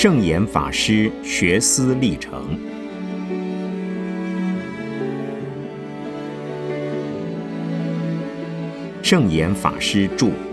[0.00, 2.56] 圣严法师学思历程。
[9.02, 10.47] 圣严法师著。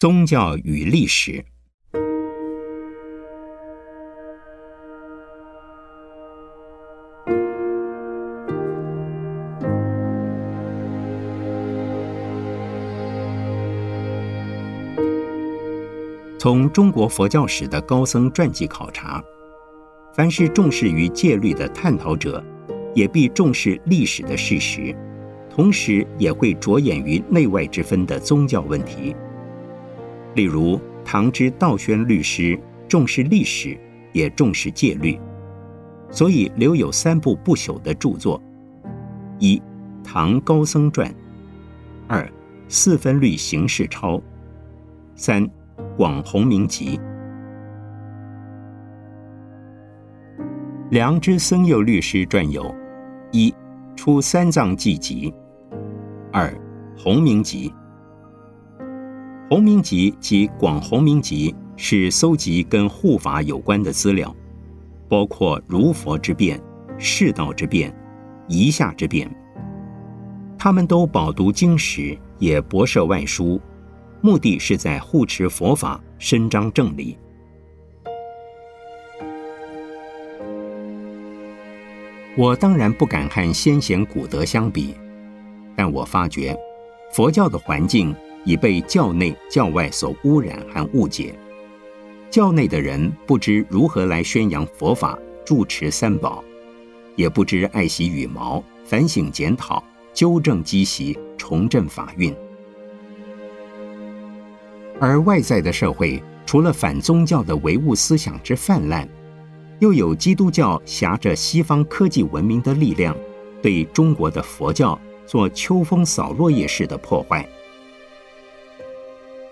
[0.00, 1.44] 宗教与历史。
[16.38, 19.20] 从中国佛教史的高僧传记考察，
[20.14, 22.40] 凡是重视于戒律的探讨者，
[22.94, 24.94] 也必重视历史的事实，
[25.50, 29.12] 同时也会着眼于内外之分的宗教问题。
[30.38, 33.76] 例如，唐之道宣律师重视历史，
[34.12, 35.18] 也重视戒律，
[36.12, 38.40] 所以留有三部不朽的著作：
[39.40, 39.56] 一
[40.04, 41.10] 《唐高僧传》，
[42.06, 42.22] 二
[42.68, 44.18] 《四分律行事钞》，
[45.16, 45.44] 三
[45.96, 46.96] 《广弘明集》。
[50.90, 52.72] 良知僧佑律师传有：
[53.32, 53.50] 一
[53.96, 55.34] 《出三藏记集》，
[56.32, 56.48] 二
[56.96, 57.68] 《弘明集》。
[59.50, 64.36] 《弘明集》及《广弘明集》是搜集跟护法有关的资料，
[65.08, 66.60] 包括如佛之变、
[66.98, 67.90] 世道之变、
[68.46, 69.26] 夷夏之变。
[70.58, 73.58] 他们都饱读经史，也博涉外书，
[74.20, 77.16] 目的是在护持佛法、伸张正理。
[82.36, 84.94] 我当然不敢和先贤古德相比，
[85.74, 86.54] 但我发觉
[87.12, 88.14] 佛教的环境。
[88.48, 91.38] 已被教内教外所污染和误解。
[92.30, 96.42] 教内的人不知如何来宣扬佛法、住持三宝，
[97.14, 102.34] 也不知爱惜羽毛、反省检讨、纠正积习、重振法运。
[104.98, 109.06] 而外在的社会，除了反宗教的唯物思想之泛滥，
[109.78, 113.14] 又有基督教挟着西方科技文明的力量，
[113.60, 117.46] 对中国的佛教做秋风扫落叶式的破坏。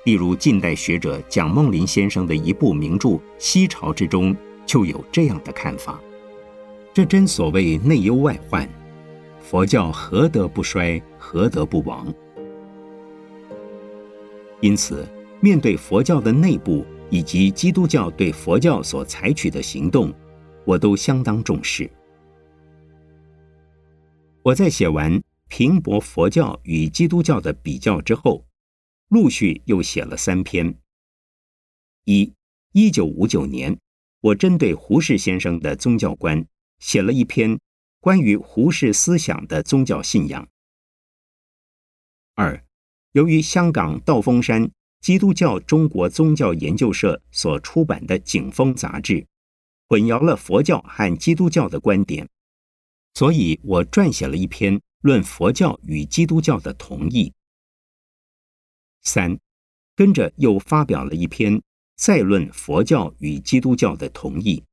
[0.07, 3.09] 例如，近代学者蒋梦麟先生的一部名著
[3.41, 6.01] 《西朝》之中，就有这样的看法：
[6.95, 8.69] 这真所谓内忧外患，
[9.41, 12.07] 佛教何得不衰，何得不亡？
[14.61, 15.05] 因此，
[15.41, 20.15] 面对佛教的内部以及基督教对佛教所采取的行动，
[20.65, 21.91] 我都相当重视。
[24.45, 28.46] 我在写完平驳佛教与基督教的比较之后。
[29.09, 30.79] 陆续又写了三篇。
[32.05, 32.33] 一，
[32.73, 33.79] 一九五九年，
[34.21, 36.47] 我针对胡适先生的宗教观
[36.79, 37.59] 写了一篇
[38.01, 40.49] 关于胡适思想的宗教信仰。
[42.35, 42.65] 二，
[43.13, 49.27] 由于香港道风山基督教中国宗教研究社所出版的《景风》杂志，
[49.89, 52.29] 混淆了佛教和基督教的观点，
[53.15, 57.33] 所以我撰写了一篇论佛教与基督教的同义。
[59.07, 59.39] 三，
[59.95, 61.63] 跟着又发表了一篇
[61.95, 64.65] 再论佛教与基督教的同义。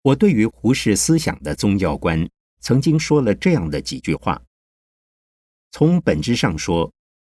[0.00, 2.26] 我对于胡适思想的宗教观，
[2.60, 4.42] 曾经说了这样的几句话：
[5.70, 6.90] 从本质上说，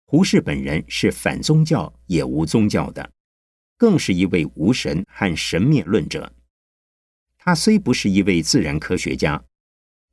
[0.07, 3.13] 胡适本人是反宗教也无宗教的，
[3.77, 6.33] 更是一位无神和神灭论者。
[7.37, 9.45] 他虽不是一位自然科学家，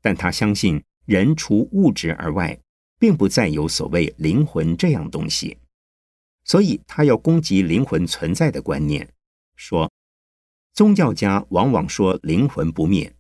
[0.02, 0.84] 但他相信。
[1.07, 2.59] 人除物质而外，
[3.00, 5.57] 并不再有所谓灵魂这样东西，
[6.44, 9.09] 所以他要攻击灵魂存在的观念，
[9.56, 9.89] 说
[10.74, 13.15] 宗教家往往说灵魂不灭，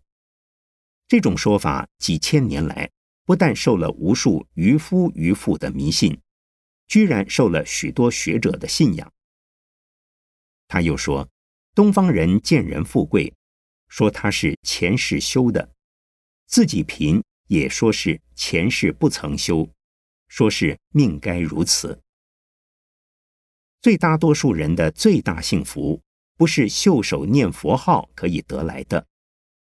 [1.07, 2.91] 这种说法几千年来
[3.23, 6.19] 不但受了无数渔夫渔妇的迷信，
[6.89, 9.09] 居然受了许多学者的信仰。
[10.67, 11.29] 他又说，
[11.73, 13.33] 东方人见人富贵，
[13.87, 15.71] 说他是前世修的，
[16.47, 17.23] 自己贫。
[17.47, 19.67] 也说是前世不曾修，
[20.27, 22.01] 说是命该如此。
[23.81, 26.01] 最大多数人的最大幸福，
[26.35, 29.07] 不是袖手念佛号可以得来的，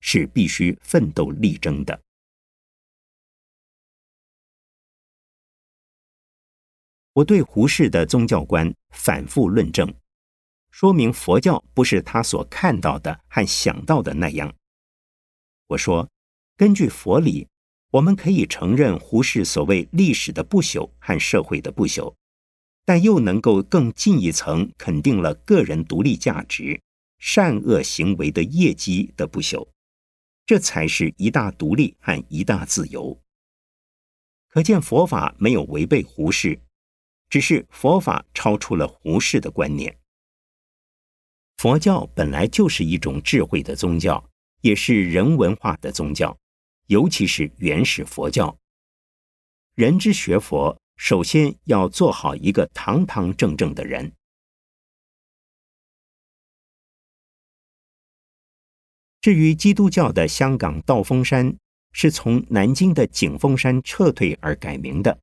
[0.01, 2.01] 是必须奋斗力争的。
[7.13, 9.93] 我对胡适的宗教观反复论证，
[10.71, 14.53] 说明佛教不是他所看到的和想到的那样。
[15.67, 16.09] 我说，
[16.57, 17.47] 根据佛理。
[17.91, 22.15] 我们可以承认胡适所谓历史的不朽和社会的不朽，
[22.85, 26.81] 但又能够更进一层肯定了个人独立价值、
[27.19, 29.67] 善恶行为的业绩的不朽，
[30.45, 33.21] 这才是一大独立和一大自由。
[34.47, 36.61] 可见佛法没有违背胡适，
[37.29, 39.97] 只是佛法超出了胡适的观念。
[41.57, 44.29] 佛教本来就是一种智慧的宗教，
[44.61, 46.35] 也是人文化的宗教，
[46.91, 48.57] 尤其是原始佛教。
[49.75, 54.11] 人之学佛，首先要做好一个堂堂正正的人。
[59.21, 61.57] 至于基督教的香港道风山。
[61.93, 65.19] 是从南京的景峰山撤退而改名的，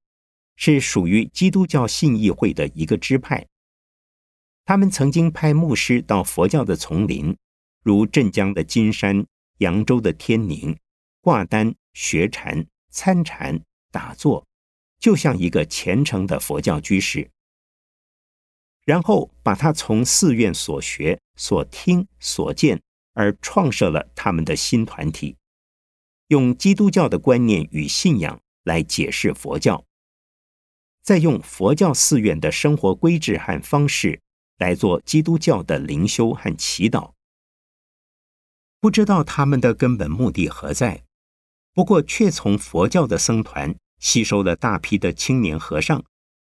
[0.55, 3.47] 是属于基督教信义会的一个支派。
[4.67, 7.35] 他们曾经派牧师到佛教的丛林，
[7.83, 9.27] 如镇江的金山、
[9.61, 10.77] 扬州的天宁，
[11.29, 13.61] 挂单、学禅、参禅、
[13.91, 14.47] 打坐，
[14.99, 17.31] 就像一个虔诚的佛教居士。
[18.87, 22.81] 然后把他从寺院所学、所听、所见，
[23.13, 25.37] 而创设了他们的新团体。
[26.29, 29.85] 用基督教的观念与信仰来解释佛教，
[31.03, 34.23] 再用佛教寺院的生活规制和方式
[34.57, 37.13] 来做基督教的灵修和祈祷。
[38.81, 41.05] 不知道他们的根本目的何在，
[41.79, 46.05] 不过却从佛教的僧团吸收了大批的青年和尚，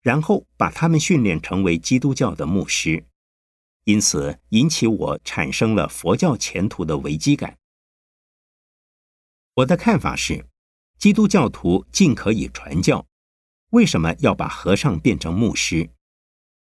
[0.01, 3.05] 然后把他们训练成为基督教的牧师，
[3.85, 7.59] 因此引起我产生了佛教前途的危机感。
[9.57, 10.47] 我的看法是，
[10.99, 13.07] 基督教徒尽可以传教，
[13.73, 15.91] 为什么要把和尚变成牧师？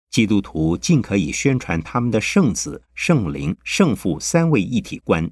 [0.09, 5.31] 基督徒尽可以宣传他们的圣子、圣灵、圣父三位一体观，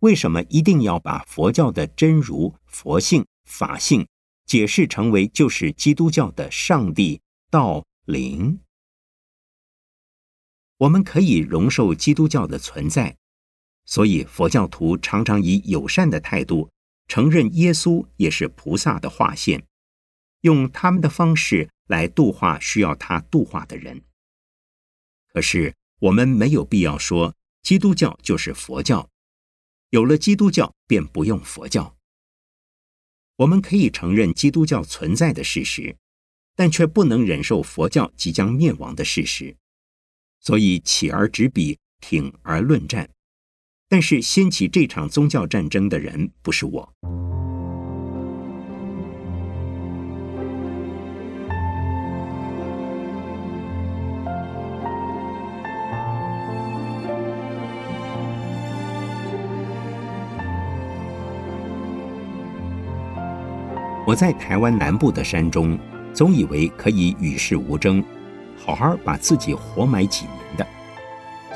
[0.00, 4.06] 为什么一定要把佛教的真如、佛性、法性
[4.44, 7.20] 解释成为就是基督教的上帝、
[7.50, 8.60] 道、灵？
[10.78, 13.16] 我们可以容受基督教的存在，
[13.84, 16.70] 所以佛教徒常常以友善的态度。
[17.06, 19.66] 承认耶稣也是菩萨的化现，
[20.42, 24.02] 用他们的方式来度化需要他度化的人。
[25.32, 29.10] 可是我们没有必要说基督教就是佛教，
[29.90, 31.96] 有了基督教便不用佛教。
[33.36, 35.96] 我们可以承认基督教存在的事实，
[36.54, 39.56] 但却不能忍受佛教即将灭亡的事实。
[40.40, 43.10] 所以起而执笔，挺而论战。
[43.88, 46.94] 但是掀起这场宗教战争的人不是我。
[64.10, 65.78] 我在台湾南部的山中，
[66.12, 68.02] 总以为可以与世无争，
[68.58, 70.66] 好好把自己活埋几年的，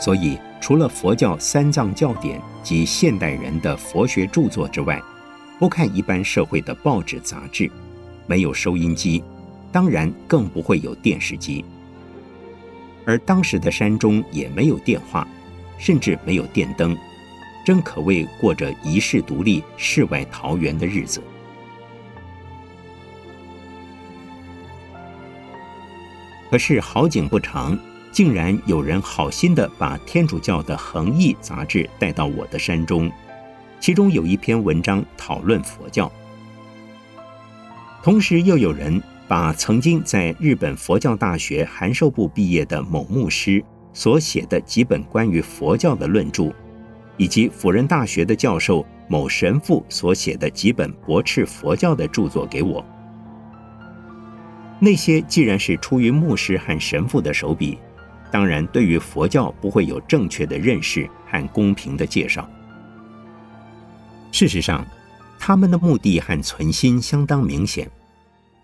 [0.01, 0.39] 所以。
[0.61, 5.03] 除了佛教三藏教典及现代人的佛学著作之外，
[5.59, 7.71] 不看一般社会的报纸杂志，
[8.27, 9.23] 没有收音机，
[9.71, 11.63] 当然更不会有电视机。
[13.05, 15.27] 而当时的山中也没有电话，
[15.77, 16.97] 甚至没有电灯，
[17.67, 21.21] 真可谓过着一世独立、世外桃源的日子。
[26.55, 27.77] 可是好景不长。
[28.13, 33.11] 竟然有人好心的把天主教的《恒毅》杂志带到我的山中，
[33.81, 36.09] 其中有一篇文章讨论佛教。
[38.05, 43.61] 同时，又有人把曾经在日本佛教大学函授部毕业的某牧师
[43.93, 46.53] 所写的几本关于佛教的论著，
[47.17, 52.87] 以及辅仁大学的教授某神父所写的几本驳斥佛教的著作给我。
[54.81, 57.79] 那些既然是出于牧师和神父的手笔。
[58.31, 62.51] 当然，对于佛教不会有正确的认识和公平的介绍。
[64.33, 64.85] 事实上，
[65.39, 67.89] 他们的目的和存心相当明显，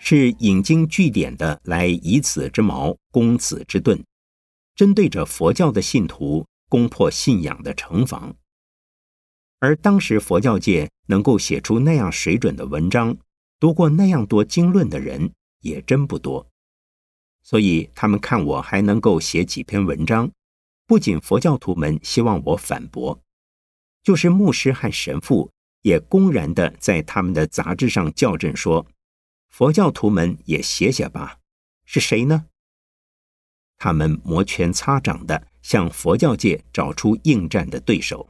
[0.00, 4.02] 是引经据典的来以此之矛攻此之盾，
[4.74, 8.34] 针对着佛教的信徒攻破信仰的城防。
[9.60, 13.16] 而当时佛教界能够写出那样水准的文章，
[13.60, 16.46] 读过那样多经论的人也真不多。
[17.42, 20.30] 所以他们看我还能够写几篇文章，
[20.86, 23.20] 不仅佛教徒们希望我反驳，
[24.02, 25.50] 就是牧师和神父
[25.82, 28.86] 也公然的在他们的杂志上校正说
[29.48, 31.38] ：“佛教徒们也写写吧。”
[31.86, 32.46] 是谁呢？
[33.78, 38.28] 他们摩拳擦掌的向佛教界找出应战的对手。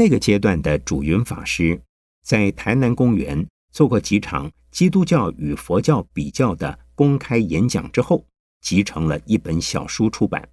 [0.00, 1.78] 那个阶段的主云法师
[2.22, 8.24] 在台南公园做过几场基督教与佛教比较的公开演讲之后，
[8.62, 10.48] 集成了一本小书出版。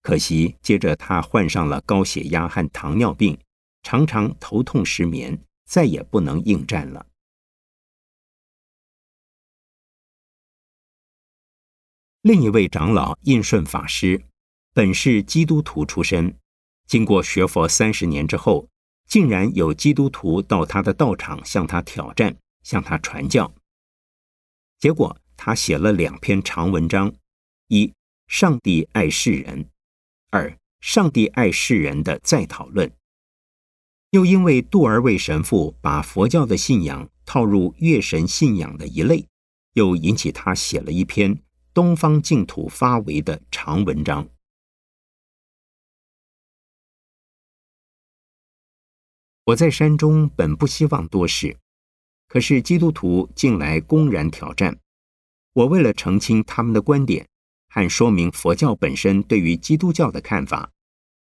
[0.00, 3.38] 可惜，接着他患上了高血压和糖尿病，
[3.82, 7.04] 常常头痛失眠，再也不能应战了。
[12.22, 14.24] 另一位长老印顺法师，
[14.72, 16.34] 本是基督徒出身，
[16.86, 18.68] 经过学佛三十年之后，
[19.08, 23.52] 竟然有基督徒到他的道场向他挑战，向他传教。
[24.78, 27.12] 结果他写了两篇长文章：
[27.68, 27.92] 一、
[28.28, 29.64] 上帝爱世人；
[30.30, 32.90] 二、上帝爱世人的再讨论。
[34.10, 39.26] 又因为杜尔卫神父把佛教的信仰套入月神信仰的一类，
[39.72, 41.42] 又引起他写了一篇。
[41.74, 44.26] 东方净土发为的长文章。
[49.46, 51.56] 我在山中本不希望多事，
[52.26, 54.76] 可是基督徒近来公然挑战
[55.52, 57.24] 我，为了澄清他们的观点
[57.68, 60.72] 和说明佛教本身对于基督教的看法，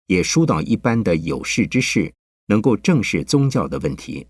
[0.08, 2.12] 也疏导一般的有识之士
[2.48, 4.26] 能够正视宗教的问题。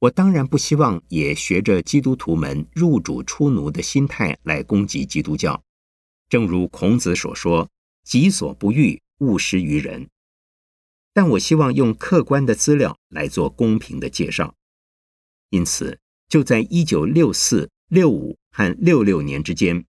[0.00, 5.62] 我当然不希望也学着基督徒们入主出奴的心态来攻击基督教，
[6.28, 7.70] 正如孔子所说
[8.02, 10.08] ：“己所不欲，勿施于人。”
[11.12, 14.54] 但我希望用客观的资料来做公平的介绍。
[15.50, 15.98] 因此，
[16.28, 19.84] 就在一九六四、六五和六六年之间，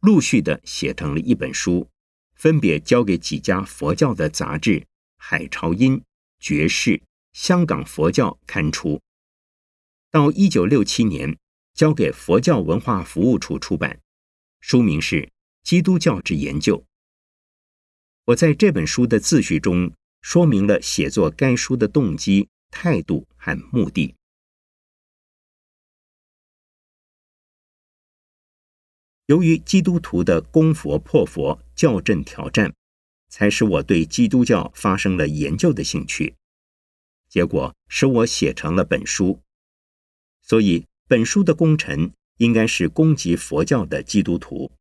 [0.00, 1.88] 陆续的写成了一本书，
[2.34, 4.80] 分别交给几家佛教的杂志
[5.16, 5.96] 《海潮音》
[6.38, 6.90] 《爵士》
[7.32, 9.00] 《香港佛教》刊出。
[10.12, 11.36] 到一九六七年，
[11.74, 14.00] 交给佛教文化服务处出版，
[14.60, 15.22] 书名是
[15.62, 16.78] 《基督教之研究》。
[18.26, 24.14] 我在这本书的自序中说明了写作该书的动机、态度和目的。
[29.26, 32.74] 由于基督徒的攻佛破佛、校正挑战，
[33.28, 36.34] 才使我对基督教发生了研究的兴趣，
[37.28, 39.40] 结果使我写成了本书。
[40.42, 44.72] 所以，本书的功臣应该是攻击佛教的基督徒。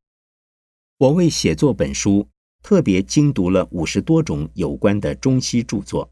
[0.98, 2.28] 我为写作本书，
[2.62, 6.12] 特别精读了五十多种有关的中西著作。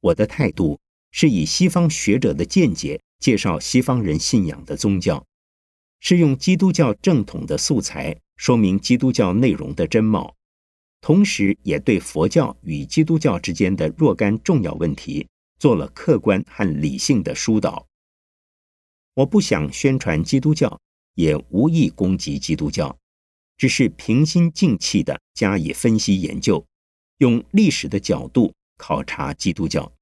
[0.00, 0.78] 我的态度
[1.10, 5.24] 是以西方学者的见解介绍西方人信仰的宗教，
[6.00, 10.34] 是用基督教正统的素材说明基督教内容的真貌，
[11.00, 15.26] 同时也对佛教与基督教之间的若干重要问题
[15.58, 17.86] 做了客观和理性的疏导。
[19.14, 20.80] 我不想宣传基督教，
[21.14, 22.98] 也无意攻击基督教，
[23.56, 26.64] 只是平心静气的加以分析研究，
[27.18, 29.92] 用历史的角度考察基督教。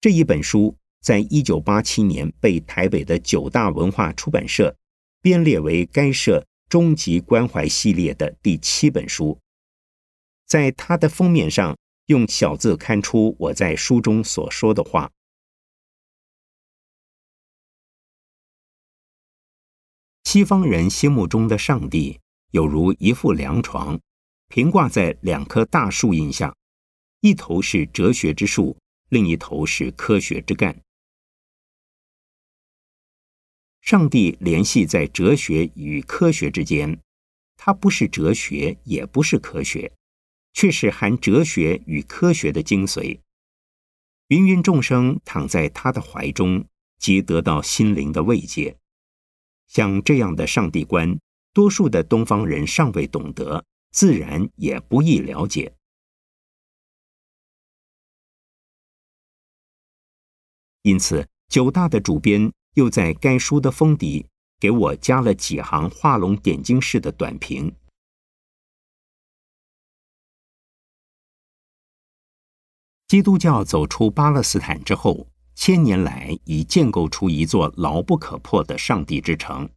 [0.00, 4.76] 这一本书在一九八七年被台北的九大文化出版社
[5.20, 9.38] 编列为该社终极关怀系列的第七本书，
[10.46, 11.76] 在它的封面上。
[12.06, 15.10] 用小字看出我在书中所说的话。
[20.32, 22.18] 西方人心目中的上帝，
[22.52, 24.00] 有如一副凉床，
[24.48, 26.56] 平挂在两棵大树荫下，
[27.20, 28.74] 一头是哲学之树，
[29.10, 30.80] 另一头是科学之干。
[33.82, 36.98] 上帝联系在哲学与科学之间，
[37.58, 39.92] 它不是哲学，也不是科学。
[40.54, 43.20] 却是含哲学与科学的精髓。
[44.28, 46.64] 芸芸众生躺在他的怀中，
[46.98, 48.78] 即得到心灵的慰藉。
[49.72, 51.18] 像这样的上帝观，
[51.54, 55.74] 多数的东方人尚未懂得，自然也不易了解。
[60.82, 64.26] 因此，九大的主编又在该书的封底
[64.60, 67.74] 给我加了几行画龙点睛式的短评。
[73.08, 79.68] 基督教走出巴勒斯坦之后，千年来已建构出一座牢不可破的上帝之城。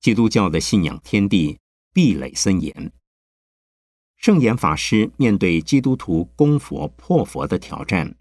[0.00, 1.58] 基督教的信仰天地
[1.92, 2.92] 壁垒森严。
[4.16, 8.14] 圣严法师面对基督徒攻佛破佛的挑战，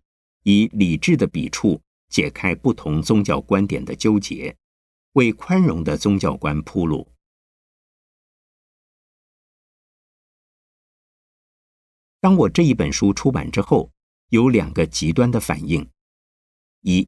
[0.44, 4.56] 以理智的笔触解开不同宗教观点的纠结，
[5.14, 7.08] 为宽容的宗教观铺路。
[12.20, 13.92] 当我这一本书出版之后，
[14.30, 15.88] 有两个极端的反应：
[16.82, 17.08] 一，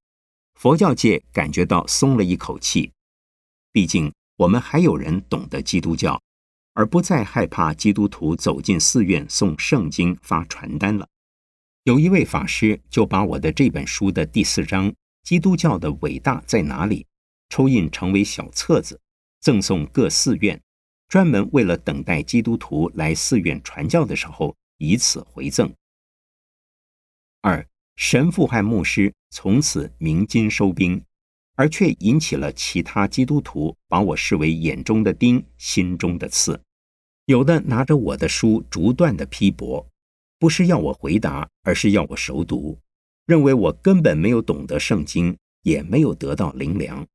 [0.53, 2.91] 佛教界感觉到松了一口气，
[3.71, 6.21] 毕竟我们还有人懂得基督教，
[6.73, 11.07] 而不再害怕基督徒走进寺院送圣经、发传单了。
[11.83, 14.89] 有一位法师就把我的这本书的第四章
[15.23, 17.03] 《基督教的伟大在哪里》
[17.49, 19.01] 抽印成为小册子，
[19.41, 20.61] 赠送各寺院，
[21.07, 25.73] 专门为了等待基督徒来寺院传教的时候，以此回赠。
[27.41, 27.67] 二
[28.03, 31.01] 神父和牧师从此鸣金收兵，
[31.55, 36.61] 而却引起了其他基督徒把我视为眼中的钉、心中的刺，
[37.27, 39.87] 有的拿着我的书逐段的批驳。
[40.37, 42.77] 不是要我回答，而是要我熟读，
[43.25, 47.07] 认为我根本没有懂得圣经，也没有得到灵粮，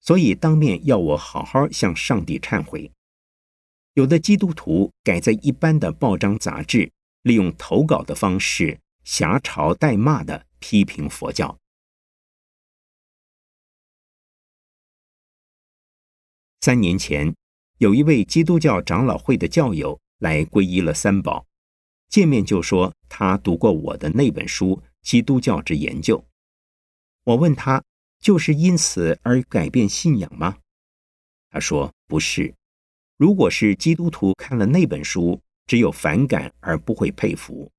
[0.00, 2.88] 所以当面要我好好向上帝忏悔。
[3.94, 6.88] 有的基督徒改在一般的报章杂志，
[7.22, 8.78] 利用投稿的方式
[9.08, 11.58] 狭嘲带骂的批评佛教。
[16.60, 17.34] 三年前，
[17.78, 21.46] 有一位基督教长老会的教友来皈依了三宝。
[22.10, 26.18] 见面就说他读过我的那本书《基督教之研究》。
[27.24, 27.82] 我问他，
[28.20, 30.58] 就是因此而改变信仰吗？
[31.48, 32.54] 他说不是。
[33.16, 37.72] 如果是基督徒看了那本书，只有反感而不会佩服。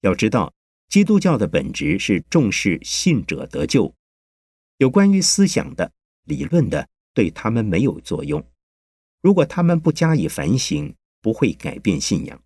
[0.00, 0.52] 要知道，
[0.88, 3.94] 基督教的本质是重视信者得救，
[4.78, 5.92] 有关于思想的、
[6.24, 8.44] 理论的，对他们没有作用。
[9.20, 12.40] 如果他们不加以反省，不会改变信仰。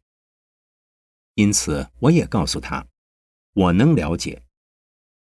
[1.34, 2.86] 因此，我也告诉他，
[3.54, 4.42] 我能了解，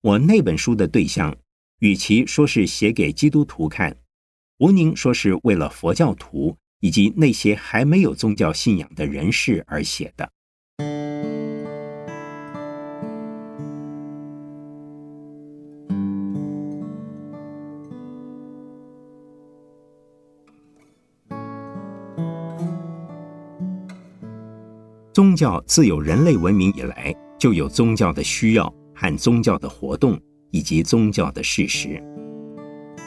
[0.02, 1.38] 我那本书的对象，
[1.80, 3.98] 与其说是写给基督徒看，
[4.58, 10.32] 无宁说是为了佛教徒以及那些还没有宗教信仰的人士而写的。
[25.16, 30.20] 宗教自有人类文明以来，就有宗教的需要和宗教的活动，
[30.52, 32.04] 以及宗教的事实。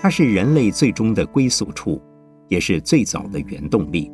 [0.01, 2.01] 它是人类最终的归宿处，
[2.49, 4.11] 也是最早的原动力。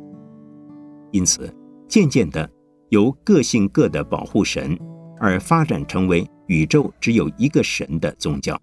[1.11, 1.49] 因此，
[1.87, 2.51] 渐渐的
[2.89, 4.77] 由各性各的保护神，
[5.17, 8.61] 而发展成为宇宙只有一个神的宗教。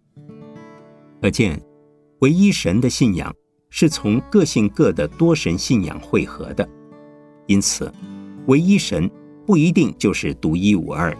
[1.22, 1.58] 可见，
[2.18, 3.34] 唯一神的信仰
[3.70, 6.68] 是从各性各的多神信仰汇合的。
[7.46, 7.90] 因此，
[8.46, 9.10] 唯一神。
[9.44, 11.16] 不一定就是独一无二，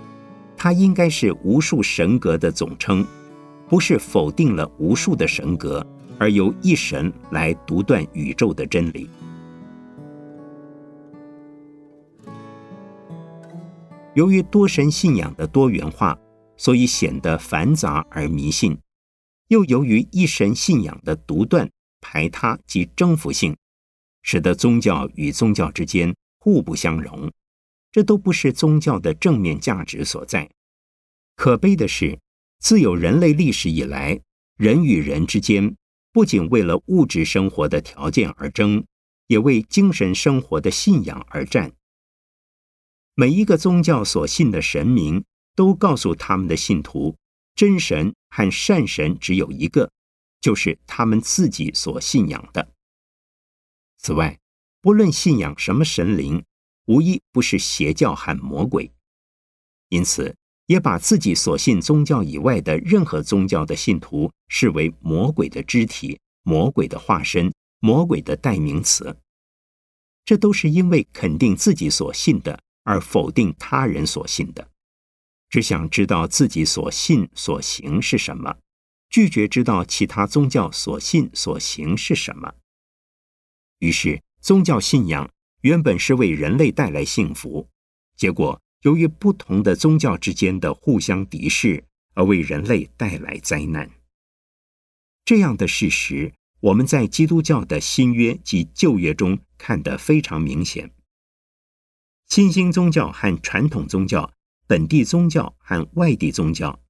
[0.57, 3.05] 它应该是无数神格的总称，
[3.69, 5.85] 不是否定了无数的神格，
[6.19, 9.11] 而由一神来独断宇宙的真理。
[14.15, 16.17] 由于多神信仰的多元化，
[16.57, 18.75] 所以显得繁杂而迷信；
[19.49, 21.69] 又由于一神信仰的独断、
[22.01, 23.57] 排他及征服性，
[24.23, 27.29] 使得宗教与宗教之间互不相容。
[27.93, 30.51] 这都不是宗教的正面价值所在。
[31.37, 32.19] 可悲的是，
[32.59, 34.21] 自有人类历史以来，
[34.57, 35.77] 人与人之间
[36.11, 38.85] 不仅为了物质生活的条件而争，
[39.27, 41.73] 也为精神生活的信仰而战。
[43.15, 45.23] 每一个宗教所信的神明，
[45.55, 47.17] 都告诉他们的信徒，
[47.55, 49.91] 真神和善神只有一个，
[50.41, 52.73] 就是他们自己所信仰的。
[53.99, 54.39] 此外，
[54.81, 56.43] 不论信仰什么神灵。
[56.87, 58.91] 无一不是邪教和魔鬼，
[59.89, 60.35] 因此
[60.67, 69.17] 也把自己所信宗教以外的任何宗教的信徒视为魔鬼的肢体、魔鬼的化身、魔鬼的代名词。
[70.25, 74.69] 这都是因为肯定自己所信的，而否定他人所信的，
[75.49, 78.57] 只想知道自己所信所行是什么，
[79.09, 82.55] 拒绝知道其他宗教所信所行是什么。
[83.79, 85.31] 于是宗教信仰。
[85.63, 87.69] 原本是为人类带来幸福，
[88.17, 93.89] 结果由于不同的宗教之间的互相敌视，而为人类带来灾难。
[95.25, 100.91] 这样的事实，我们在基督教的新约及旧约中看得非常明显。
[102.27, 104.33] 新兴宗教和传统宗教、
[104.67, 106.83] 本地宗教和外地宗教、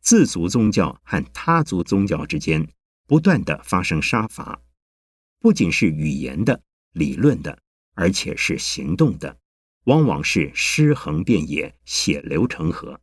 [0.00, 2.66] 自族宗教和他族宗教之间，
[3.06, 4.62] 不断的发生杀伐，
[5.40, 7.58] 不仅是语言的、理论的。
[7.94, 9.38] 而且是行动的，
[9.84, 13.00] 往往是尸横遍野、血流成河。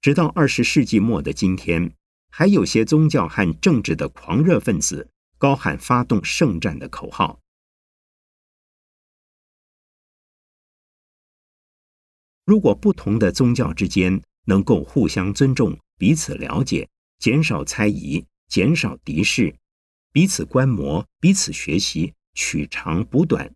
[0.00, 1.94] 直到二十世纪末的今天，
[2.30, 7.40] 还有些宗教和政治的狂热分子高喊发动圣战的口号。
[12.44, 19.54] 如果不同的宗教之间能够互相尊重、彼此了解、减少猜疑、减少敌视、
[20.12, 23.54] 彼此观摩、彼此学习、取长补短。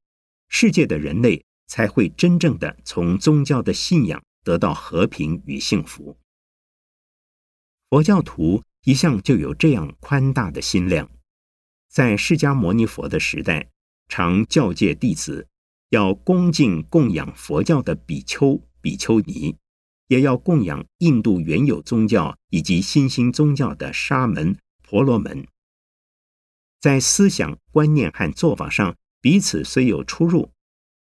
[0.57, 6.17] 世界的人类才会真正的从宗教的信仰得到和平与幸福。
[7.91, 11.11] 佛教徒一向就有这样宽大的心量，
[11.89, 13.69] 在释迦牟尼佛的时代，
[14.07, 15.49] 常教诫弟子
[15.89, 19.57] 要恭敬供养佛教的比丘、比丘尼，
[20.07, 25.49] 也要供养印度原有宗教以及新兴宗教的沙门、婆罗门。
[26.81, 30.51] 在思想观念和做法上，彼此虽有出入，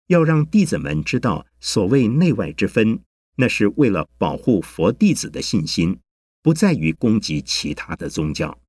[0.06, 3.00] 要让弟子们知道，所谓内外之分，
[3.38, 6.00] 那是为了保护佛弟子的信心，
[6.44, 8.60] 不在于攻击其他的宗教。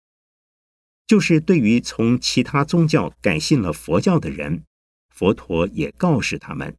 [1.07, 4.64] 就是对于从其他宗教改信了佛教的人，
[5.11, 6.74] 佛陀也告示他们，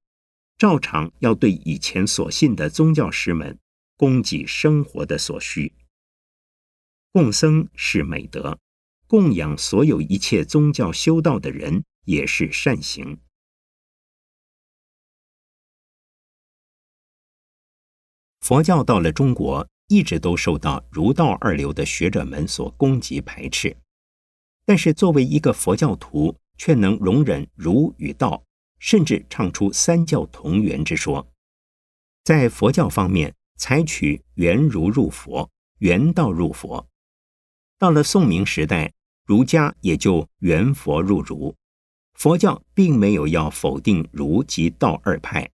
[0.57, 3.59] 照常要对以前所信的宗教师们
[3.95, 5.71] 供给生活的所需。
[7.11, 8.57] 供僧是美德。
[9.05, 13.19] 供养所有一切宗教修道的人也是善行。
[18.39, 23.75] 佛教到了中国，一直都受到儒道二流的学者们所攻击排斥。
[24.65, 28.43] 但是，作为一个佛教徒，却能容忍儒与道，
[28.79, 31.27] 甚至唱出三教同源之说。
[32.23, 36.87] 在佛教方面，采取圆儒入佛，圆道入佛。
[37.77, 38.93] 到了宋明时代。
[39.27, 41.55] 儒家也就圆佛入儒，
[42.15, 45.49] 佛教并没有要否定儒及道二派，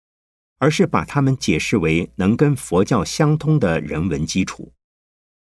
[0.58, 4.72] 而是把他们解释为能跟佛教相通的人文基础。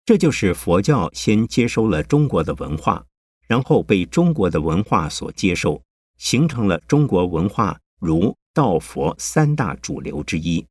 [0.04, 3.04] 这就是佛教先接收了中国的文化，
[3.46, 5.82] 然后被中国的文化所接受，
[6.16, 10.64] 形成了中国文化儒道佛三大主流之一。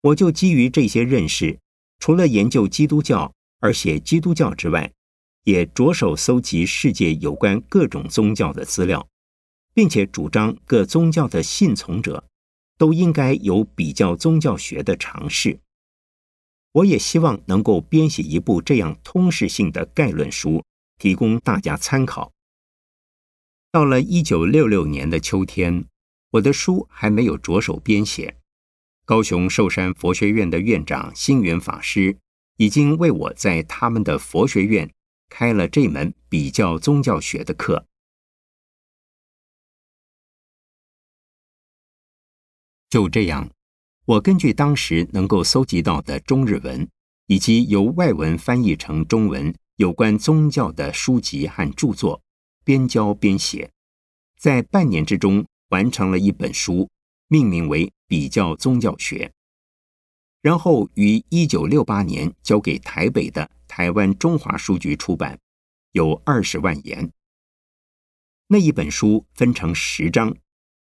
[0.00, 1.58] 我就基于这些认识。
[2.00, 4.92] 除了研究基督教而写基督教之外，
[5.44, 9.08] 也着手搜集世界有关各种宗教的资料，
[9.74, 12.24] 并且主张各宗教的信从者
[12.78, 15.60] 都应该有比较宗教学的尝试。
[16.72, 20.64] 我也希望能够编写一部这样通识性的概论书，
[20.98, 22.32] 提供大家参考。
[23.70, 25.84] 到了一九六六年的秋天，
[26.30, 28.36] 我的书还没有着手编写。
[29.04, 32.16] 高雄寿山佛学院的院长星云法师
[32.56, 34.90] 已经为我在他们的佛学院
[35.34, 37.86] 开了这门比较宗教学的课。
[42.90, 43.50] 就这样，
[44.04, 46.86] 我根据当时能够搜集到的中日文
[47.28, 52.22] 以及由外文翻译成中文有关宗教的书籍和著作，
[52.62, 53.72] 边教边写，
[54.38, 56.90] 在半年之中完成了一本书。
[57.28, 59.26] 命名为《比较宗教学》，
[60.42, 65.40] 然后于一九六八年交给台北的台湾中华书局出版，
[65.92, 67.10] 有二十万言。
[68.48, 70.36] 那一本书分成十章：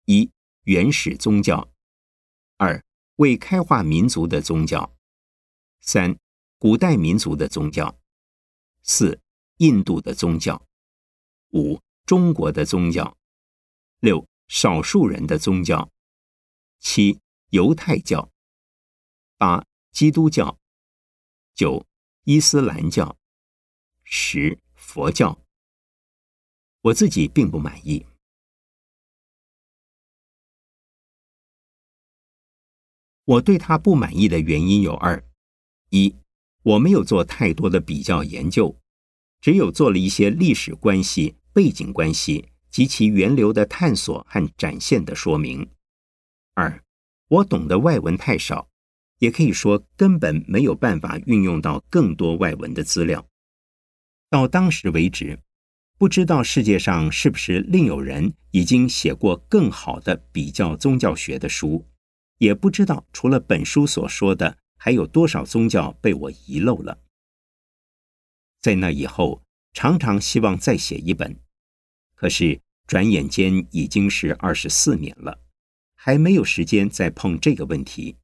[0.04, 0.30] 一、
[0.64, 1.70] 原始宗教；
[2.58, 2.84] 二、
[3.16, 4.92] 为开化民族的宗教；
[5.80, 6.18] 三、
[6.58, 7.96] 古代民族的宗教；
[8.82, 9.18] 四、
[9.56, 10.62] 印度的宗教；
[11.52, 13.14] 五、中国的宗教；
[14.00, 15.90] 六、少数人的宗教。
[16.80, 17.18] 七、
[17.48, 18.28] 犹太教；
[19.38, 20.58] 八、基督教；
[21.54, 21.86] 九、
[22.26, 23.16] 伊斯兰教；
[24.02, 25.38] 十、佛教。
[26.80, 28.06] 我自己并不满意。
[33.26, 35.22] 我对他不满意的原因有二：
[35.90, 36.16] 一，
[36.62, 38.74] 我没有做太多的比较研究，
[39.42, 45.70] 只有做了一些历史关系、背景关系及其源流的探索和展现的说明。
[46.54, 46.82] 二，
[47.28, 48.70] 我懂得外文太少，
[49.24, 53.26] 也可以说根本没有办法运用到更多外文的资料。
[54.28, 55.38] 到当时为止，
[55.96, 61.86] 不知道世界上是不是另有人已经写过更好的比较宗教学的书，
[62.36, 66.98] 也不知道除了本书所说的，还有多少宗教被我遗漏了。
[68.60, 71.40] 在那以后，常常希望再写一本，
[72.14, 75.40] 可是转眼间已经是二十四年了。
[75.94, 78.16] 还没有时间再碰这个问题。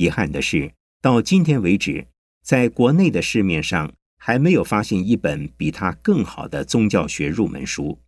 [0.00, 2.06] 遗憾的是，到今天为止，
[2.42, 8.00] 在国内的市面上还没有发现一本比他更好的宗教学入门书。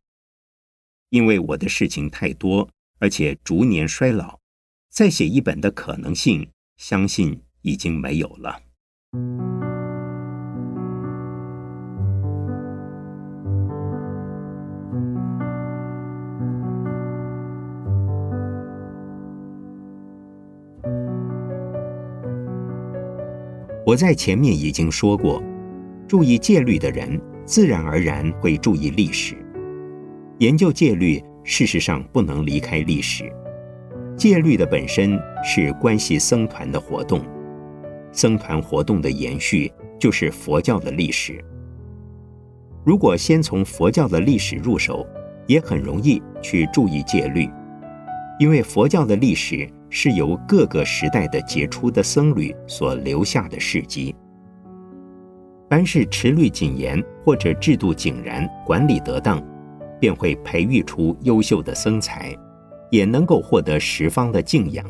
[1.10, 2.66] 因为我的事情太多，
[2.98, 4.38] 而且逐年衰老，
[4.88, 9.51] 再写一本的可能性，相信已经没有了。
[23.92, 25.42] 我在前面已经说过，
[26.08, 29.36] 注意戒律的人自然而然会注意历史。
[30.38, 33.30] 研究戒律，事实上不能离开历史。
[34.16, 37.20] 戒律的本身是关系僧团的活动，
[38.12, 41.44] 僧团活动的延续就是佛教的历史。
[42.86, 45.06] 如果先从佛教的历史入手，
[45.46, 47.46] 也很容易去注意戒律，
[48.40, 54.14] 因为佛教的历史是由各个时代的杰出的僧侣所留下的事迹。
[55.68, 59.40] 凡是持律谨严或者制度井然、管理得当，
[60.00, 62.34] 便会培育出优秀的僧才，
[62.90, 64.82] 也能够获得十方的敬仰，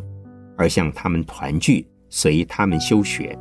[0.57, 3.37] 而向他们团聚，随他们修学。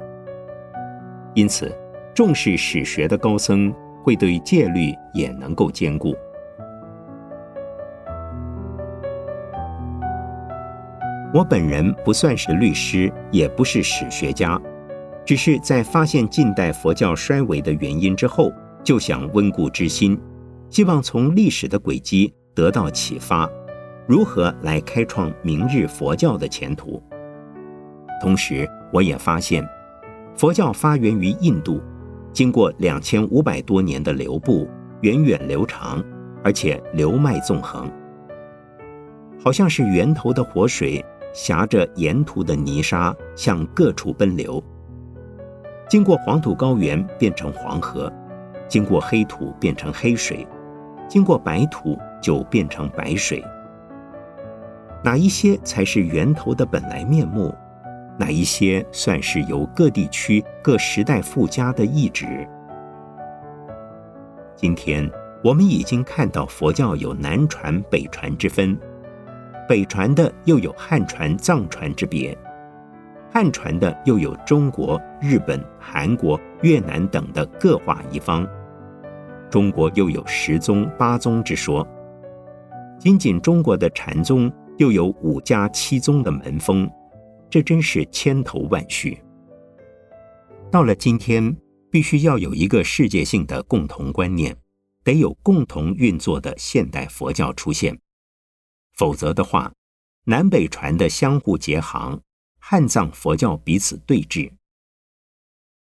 [1.35, 1.71] 因此，
[2.15, 3.71] 重视史学的高僧
[4.03, 6.15] 会对戒律也能够兼顾。
[11.33, 14.61] 我本人不算是律师，也不是史学家，
[15.25, 18.51] 只是在发现近代佛教衰微的原因之后，
[18.83, 20.19] 就想温故知新，
[20.69, 23.49] 希望从历史的轨迹得到启发，
[24.05, 27.01] 如何来开创明日佛教的前途。
[28.21, 29.65] 同时，我也发现，
[30.35, 31.81] 佛教发源于印度，
[32.33, 36.03] 经过两千五百多年的流布，源远流长，
[36.43, 37.89] 而且流脉纵横，
[39.41, 41.01] 好像是源头的活水。
[41.33, 44.63] 挟着沿途的泥沙向各处奔流，
[45.89, 48.11] 经过黄土高原变成黄河，
[48.67, 50.47] 经过黑土变成黑水，
[51.07, 53.43] 经过白土就变成白水。
[55.03, 57.53] 哪一些才是源头的本来面目？
[58.19, 62.47] 哪一些算是由各地区各时代附加的意志？
[64.55, 65.09] 今天
[65.43, 68.77] 我们已经看到佛教有南传北传之分。
[69.67, 72.37] 北传的又有汉传、藏传之别，
[73.31, 78.45] 汉传的又有中国、日本、韩国、越南等的各化一方，
[79.49, 81.87] 中国又有十宗八宗之说。
[82.99, 86.89] 仅仅中国的禅宗又有五家七宗的门风，
[87.49, 89.17] 这真是千头万绪。
[90.69, 91.55] 到了今天，
[91.89, 94.55] 必须要有一个世界性的共同观念，
[95.03, 97.97] 得有共同运作的现代佛教出现。
[99.01, 99.73] 否则的话，
[100.25, 102.21] 南北传的相互结行，
[102.59, 104.53] 汉藏佛教彼此对峙。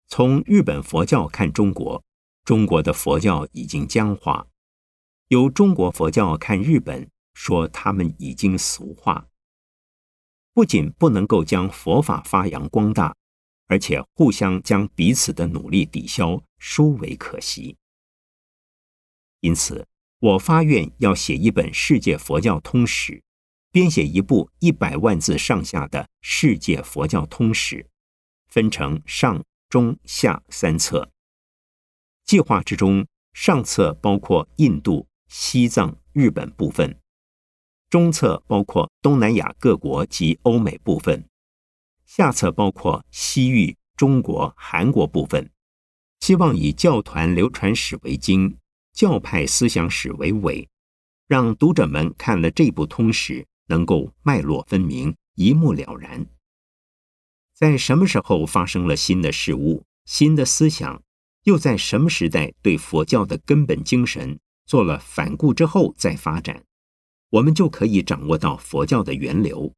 [0.09, 2.03] 从日本佛教看中国，
[2.45, 4.49] 中国的佛教已经僵化；
[5.29, 9.29] 由中国佛教看日本，说他们已经俗化。
[10.53, 13.15] 不仅不能够将佛法发扬光大，
[13.69, 17.77] 而且互相将彼此的努力抵消，殊为可惜。
[19.39, 19.87] 因此。
[20.25, 23.23] 我发愿要写一本世界佛教通史，
[23.71, 27.87] 编写一部一百万字上下的世界佛教通史，
[28.49, 31.11] 分成上、中、下三册。
[32.25, 36.91] 计划之中，上册包括印度、西藏、日本部分；
[37.91, 41.21] 中册包括东南亚各国及欧美部分；
[42.07, 45.51] 下册包括西域、中国、韩国部分。
[46.21, 48.57] 希望以教团流传史为经。
[48.95, 50.69] 教派思想史为尾，
[51.27, 56.25] 让读者们看了这部通史，能够脉络分明，一目了然。
[57.53, 61.03] 在什么时候发生了新的事物、新的思想，
[61.43, 66.65] 又在什么时代对佛教的根本精神做了反顾之后再发展，
[67.31, 69.75] 我们就可以掌握到佛教的源流。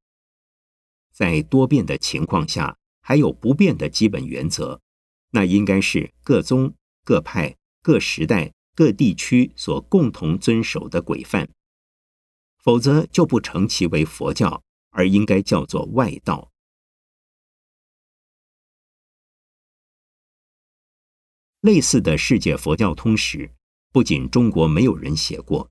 [1.11, 4.83] 在多变的情况下，还有不变的基本原则，
[5.31, 8.53] 那应该是各宗、各派、各时代。
[8.77, 11.49] 各地区所共同遵守的规范，
[12.59, 16.53] 否则就不成其为佛教，而应该叫做外道。
[21.63, 23.51] 类似的世界佛教通史，
[23.91, 25.71] 不仅中国没有人写过，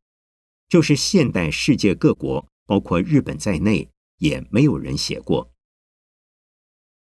[0.67, 3.87] 就是现代世界各国，包括日本在内，
[4.17, 5.51] 也没有人写过。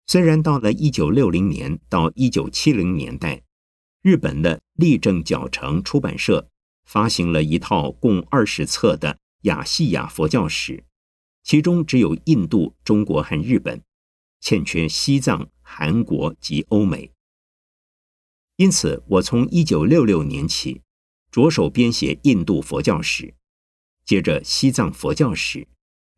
[0.07, 3.48] 虽然到了一九六零年到一九七零年代。
[4.03, 6.49] 日本的立正角成出版社
[6.85, 10.77] 发行了一套共二十册的《亚细亚佛教史》，
[11.43, 13.83] 其中只有印度、中国和日本，
[14.41, 17.11] 欠缺西藏、韩国及欧美。
[18.57, 20.83] 因此，我从一九六六年起
[21.31, 23.35] 着手编写印度佛教史，
[24.05, 25.69] 接着西藏佛教史、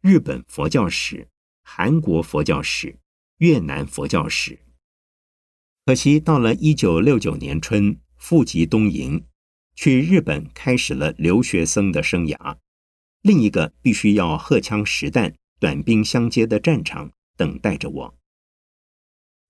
[0.01, 1.29] 日本佛教史、
[1.63, 2.99] 韩国佛教史、
[3.39, 4.59] 越南佛教史。
[5.91, 9.25] 可惜到了一九六九年春，复籍东瀛，
[9.75, 12.59] 去日本开始了留学生的生涯。
[13.23, 18.15] 另一个必须要荷枪实弹、短兵相接的战场等待着我。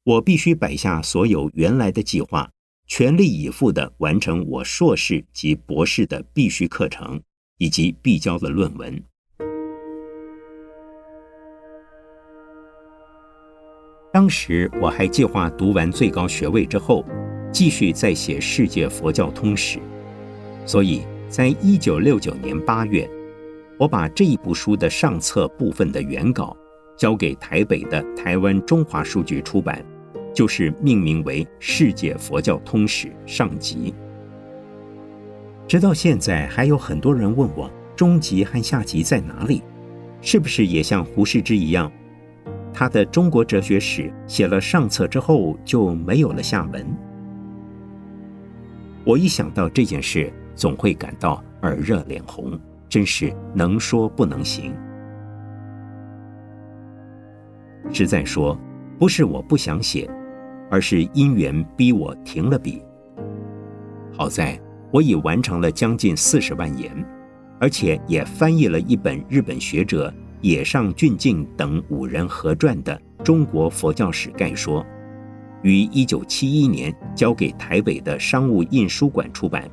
[0.02, 2.50] 我必须摆下所有原来的计划，
[2.86, 7.22] 全力以赴地完成我硕士及博士的必须课程
[7.58, 9.04] 以及必交的论文。
[14.20, 17.02] 当时我还计划读完最高学位之后，
[17.50, 19.78] 继续再写《世界佛教通史》，
[20.66, 23.08] 所以在一九六九年八月，
[23.78, 26.54] 我把这一部书的上册部分的原稿
[26.98, 29.82] 交给台北的台湾中华书局出版。
[30.34, 33.94] 就是命名为《世界佛教通史》上集。
[35.66, 39.62] 直到现在，还有很多人问我中集和下集在哪里，
[40.20, 41.90] 是不是也像胡适之一样，
[42.80, 46.86] 他的《中国哲学史》写了上册之后就没有了下文？
[49.04, 54.74] 我一想到这件事，总会感到耳热脸红，真是能说不能行。
[57.92, 58.58] 实在说，
[58.98, 60.10] 不是我不想写。
[60.70, 62.82] 而是因缘逼我停了笔。
[64.10, 64.58] 好在
[64.90, 66.90] 我已完成了将近四十万言，
[67.58, 70.10] 而且也翻译了一本日本学者
[70.40, 74.82] 野上俊敬等五人合撰的《中国佛教史概说》，
[75.62, 79.70] 于一九七一年交给台北的商务印书馆出版，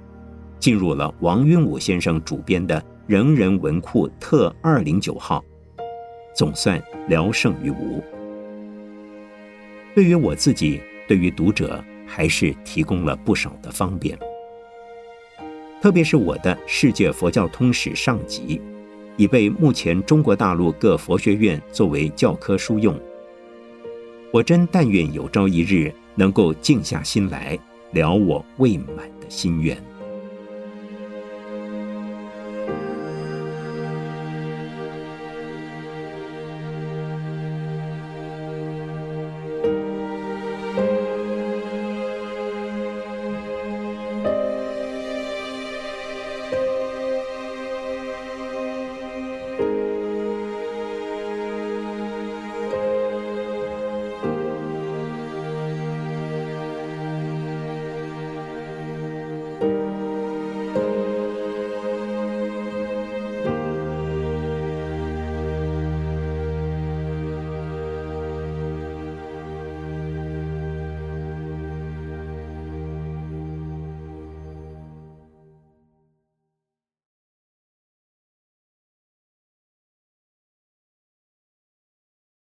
[0.60, 5.44] 进入了王云武先生主编的人人文库特二零九号，
[6.36, 8.04] 总算聊胜于无。
[9.96, 14.18] 对于我自己，对于读者，还是提供了不少的方便。
[15.82, 18.60] 特别是我的《世界佛教通史》上集，
[19.18, 22.98] 已被目前中国大陆各佛学院作为教科书用。
[24.32, 27.58] 我真但愿有朝一日能够静下心来，
[27.92, 29.78] 了我未满的心愿。